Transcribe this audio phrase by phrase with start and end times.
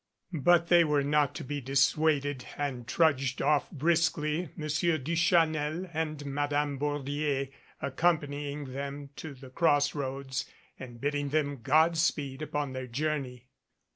[0.41, 6.79] But they were not to be dissuaded and trudged off briskly, Monsieur Duchanel and Madame
[6.79, 7.51] Bordier
[7.83, 13.45] ac companying them to the cross roads and bidding them God speed upon their journey.